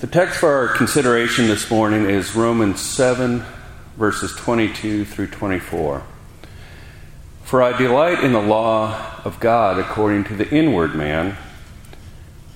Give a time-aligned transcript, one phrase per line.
[0.00, 3.44] The text for our consideration this morning is Romans 7,
[3.98, 6.02] verses 22 through 24.
[7.42, 11.36] For I delight in the law of God according to the inward man,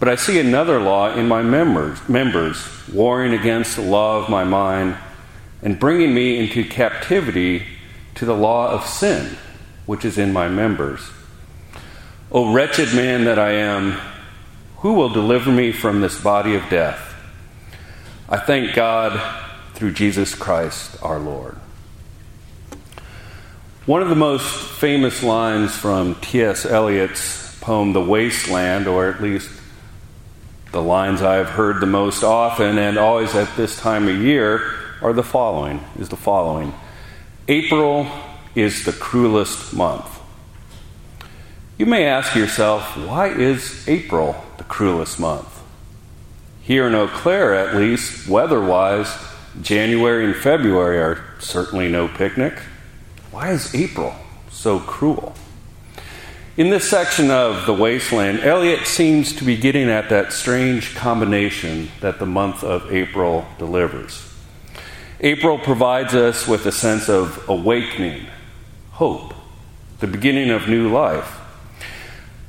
[0.01, 4.45] but I see another law in my members, members warring against the law of my
[4.45, 4.97] mind
[5.61, 7.67] and bringing me into captivity
[8.15, 9.37] to the law of sin,
[9.85, 11.11] which is in my members.
[12.33, 14.01] O wretched man that I am,
[14.79, 17.11] who will deliver me from this body of death?
[18.27, 19.21] I thank God
[19.75, 21.57] through Jesus Christ our Lord.
[23.85, 26.65] One of the most famous lines from T.S.
[26.65, 29.51] Eliot's poem, The Wasteland, or at least
[30.73, 35.13] the lines I've heard the most often and always at this time of year, are
[35.13, 36.73] the following is the following.
[37.47, 38.07] April
[38.55, 40.19] is the cruelest month.
[41.77, 45.54] You may ask yourself, why is April the cruelest month?
[46.65, 49.15] Here in Eau Claire, at least, weather wise,
[49.61, 52.55] January and February are certainly no picnic.
[53.31, 54.15] Why is April
[54.49, 55.35] so cruel?
[56.57, 61.91] In this section of The Wasteland, Eliot seems to be getting at that strange combination
[62.01, 64.27] that the month of April delivers.
[65.21, 68.25] April provides us with a sense of awakening,
[68.93, 69.35] hope,
[70.01, 71.41] the beginning of new life.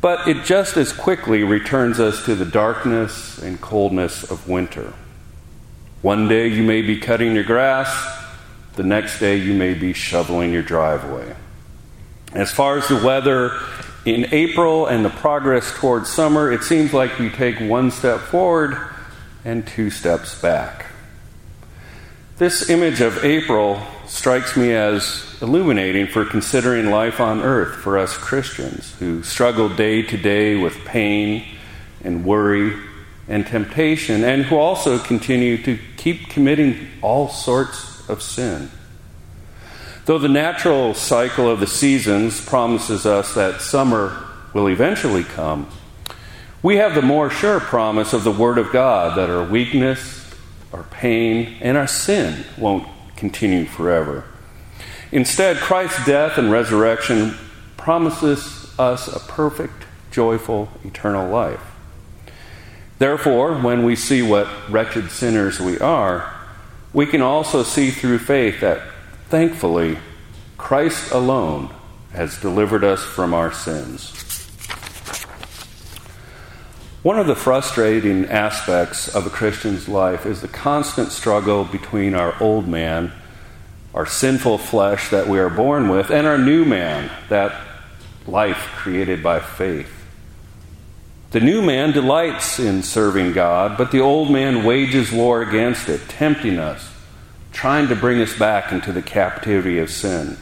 [0.06, 4.94] But it just as quickly returns us to the darkness and coldness of winter.
[6.03, 7.89] One day you may be cutting your grass,
[8.76, 11.36] the next day you may be shoveling your driveway.
[12.33, 13.59] As far as the weather
[14.06, 18.78] in April and the progress towards summer, it seems like we take one step forward
[19.44, 20.86] and two steps back.
[22.38, 28.17] This image of April strikes me as illuminating for considering life on earth for us
[28.17, 31.45] Christians who struggle day to day with pain
[32.03, 32.73] and worry
[33.27, 38.69] and temptation, and who also continue to keep committing all sorts of sin.
[40.05, 44.23] Though the natural cycle of the seasons promises us that summer
[44.54, 45.67] will eventually come,
[46.61, 50.32] we have the more sure promise of the Word of God that our weakness,
[50.71, 54.23] our pain, and our sin won't continue forever.
[55.15, 57.37] Instead, Christ's death and resurrection
[57.77, 61.61] promises us a perfect, joyful, eternal life.
[62.99, 66.33] Therefore, when we see what wretched sinners we are,
[66.92, 68.81] we can also see through faith that,
[69.30, 69.99] thankfully,
[70.58, 71.73] Christ alone
[72.11, 74.11] has delivered us from our sins.
[77.03, 82.36] One of the frustrating aspects of a Christian's life is the constant struggle between our
[82.43, 83.14] old man,
[83.95, 87.56] our sinful flesh that we are born with, and our new man, that
[88.28, 89.89] life created by faith.
[91.32, 96.02] The new man delights in serving God, but the old man wages war against it,
[96.10, 96.92] tempting us,
[97.54, 100.38] trying to bring us back into the captivity of sin.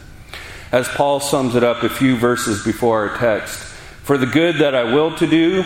[0.71, 3.59] As Paul sums it up a few verses before our text,
[4.03, 5.63] for the good that I will to do,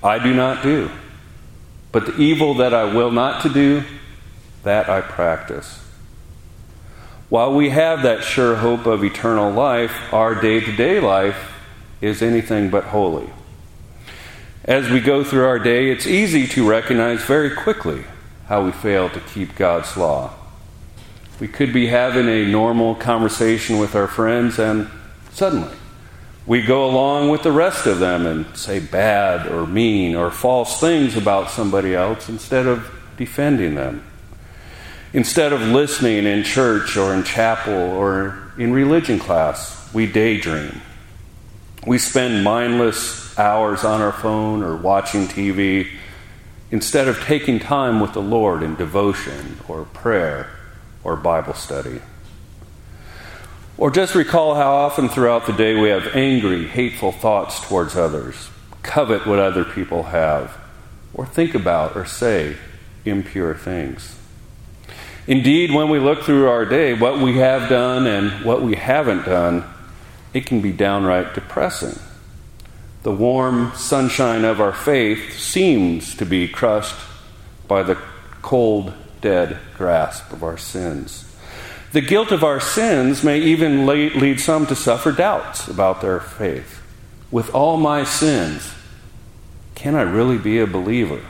[0.00, 0.90] I do not do.
[1.90, 3.82] But the evil that I will not to do,
[4.62, 5.85] that I practice.
[7.28, 11.52] While we have that sure hope of eternal life, our day to day life
[12.00, 13.28] is anything but holy.
[14.64, 18.04] As we go through our day, it's easy to recognize very quickly
[18.46, 20.34] how we fail to keep God's law.
[21.40, 24.88] We could be having a normal conversation with our friends, and
[25.32, 25.74] suddenly
[26.46, 30.78] we go along with the rest of them and say bad or mean or false
[30.78, 34.04] things about somebody else instead of defending them.
[35.16, 40.82] Instead of listening in church or in chapel or in religion class, we daydream.
[41.86, 45.88] We spend mindless hours on our phone or watching TV
[46.70, 50.50] instead of taking time with the Lord in devotion or prayer
[51.02, 52.02] or Bible study.
[53.78, 58.50] Or just recall how often throughout the day we have angry, hateful thoughts towards others,
[58.82, 60.58] covet what other people have,
[61.14, 62.58] or think about or say
[63.06, 64.16] impure things.
[65.26, 69.24] Indeed, when we look through our day, what we have done and what we haven't
[69.24, 69.64] done,
[70.32, 71.98] it can be downright depressing.
[73.02, 76.94] The warm sunshine of our faith seems to be crushed
[77.66, 77.98] by the
[78.42, 81.24] cold, dead grasp of our sins.
[81.92, 86.82] The guilt of our sins may even lead some to suffer doubts about their faith.
[87.30, 88.72] With all my sins,
[89.74, 91.22] can I really be a believer?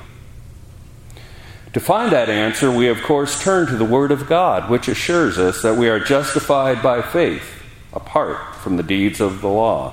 [1.76, 5.37] To find that answer, we of course turn to the Word of God, which assures
[5.37, 7.62] us that we are justified by faith
[7.93, 9.93] apart from the deeds of the law.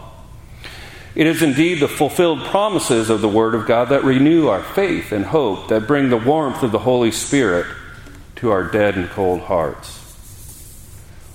[1.14, 5.12] It is indeed the fulfilled promises of the Word of God that renew our faith
[5.12, 7.66] and hope, that bring the warmth of the Holy Spirit
[8.38, 10.00] to our dead and cold hearts.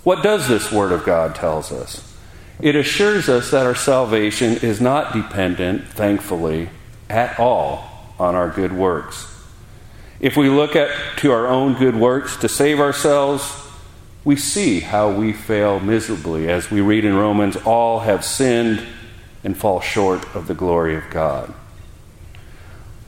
[0.03, 2.17] What does this Word of God tells us?
[2.59, 6.71] It assures us that our salvation is not dependent, thankfully,
[7.11, 9.35] at all on our good works.
[10.20, 13.69] If we look at to our own good works to save ourselves,
[14.25, 18.85] we see how we fail miserably as we read in Romans all have sinned
[19.44, 21.55] and fall short of the glory of God.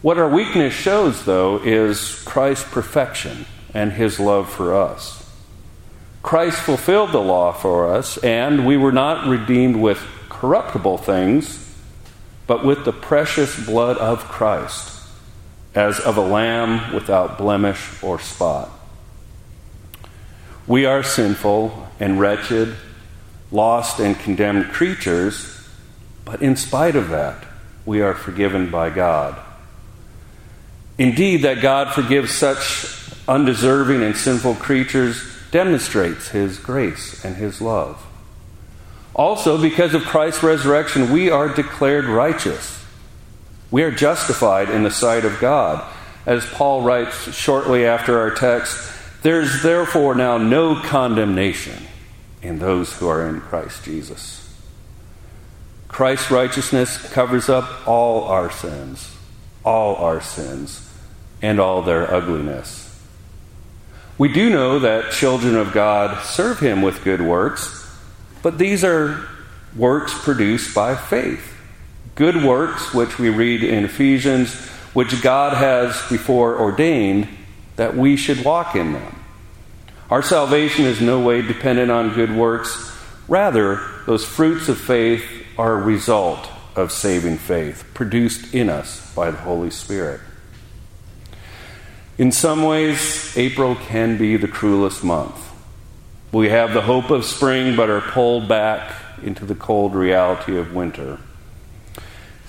[0.03, 5.29] What our weakness shows, though, is Christ's perfection and his love for us.
[6.23, 11.75] Christ fulfilled the law for us, and we were not redeemed with corruptible things,
[12.47, 15.00] but with the precious blood of Christ,
[15.75, 18.71] as of a lamb without blemish or spot.
[20.67, 22.75] We are sinful and wretched,
[23.51, 25.61] lost and condemned creatures
[26.31, 27.45] but in spite of that,
[27.85, 29.37] we are forgiven by God.
[30.97, 32.87] Indeed, that God forgives such
[33.27, 38.07] undeserving and sinful creatures demonstrates His grace and His love.
[39.13, 42.80] Also, because of Christ's resurrection, we are declared righteous.
[43.71, 45.85] We are justified in the sight of God.
[46.27, 51.87] As Paul writes shortly after our text, there is therefore now no condemnation
[52.43, 54.41] in those who are in Christ Jesus.
[55.89, 59.15] Christ's righteousness covers up all our sins,
[59.65, 60.89] all our sins,
[61.43, 62.87] and all their ugliness.
[64.17, 67.91] We do know that children of God serve Him with good works,
[68.43, 69.27] but these are
[69.77, 71.60] works produced by faith.
[72.21, 74.55] Good works, which we read in Ephesians,
[74.93, 77.27] which God has before ordained
[77.77, 79.25] that we should walk in them.
[80.11, 82.95] Our salvation is no way dependent on good works.
[83.27, 85.25] Rather, those fruits of faith
[85.57, 86.47] are a result
[86.77, 90.21] of saving faith produced in us by the Holy Spirit.
[92.19, 95.39] In some ways, April can be the cruelest month.
[96.33, 100.75] We have the hope of spring, but are pulled back into the cold reality of
[100.75, 101.19] winter.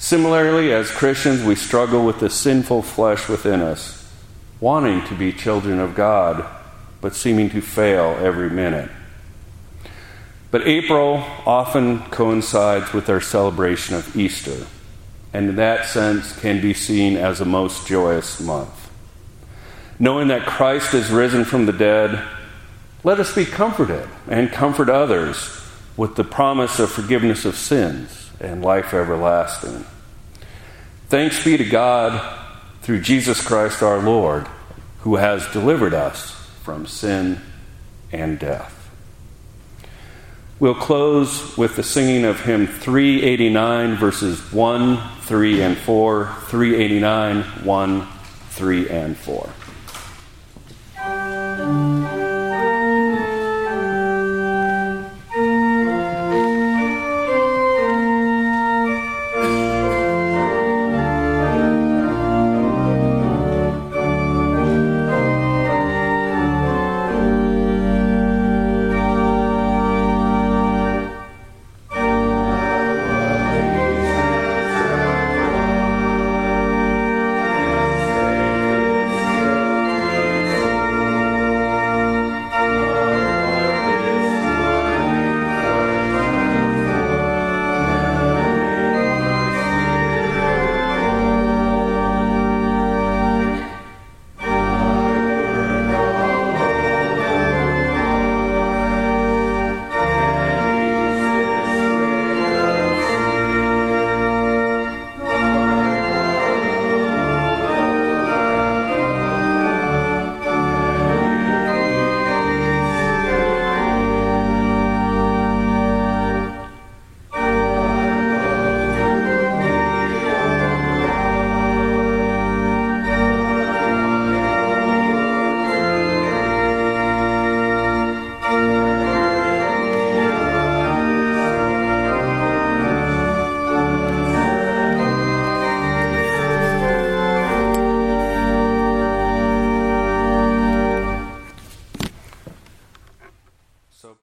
[0.02, 4.12] Similarly, as Christians, we struggle with the sinful flesh within us,
[4.60, 6.44] wanting to be children of God,
[7.02, 8.90] but seeming to fail every minute.
[10.50, 14.66] But April often coincides with our celebration of Easter,
[15.34, 18.90] and in that sense can be seen as a most joyous month.
[20.00, 22.28] Knowing that Christ is risen from the dead,
[23.04, 25.62] let us be comforted and comfort others
[25.96, 29.86] with the promise of forgiveness of sins and life everlasting.
[31.12, 32.40] Thanks be to God
[32.84, 34.48] through Jesus Christ our Lord,
[35.00, 36.32] who has delivered us
[36.64, 37.42] from sin
[38.14, 38.90] and death.
[40.58, 46.34] We'll close with the singing of hymn 389, verses 1, 3, and 4.
[46.48, 48.08] 389, 1,
[48.52, 49.50] 3, and 4.